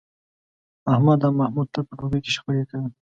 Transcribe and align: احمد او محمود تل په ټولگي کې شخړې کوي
احمد 0.93 1.19
او 1.25 1.31
محمود 1.39 1.67
تل 1.73 1.83
په 1.89 1.93
ټولگي 1.99 2.19
کې 2.23 2.31
شخړې 2.35 2.63
کوي 2.69 2.89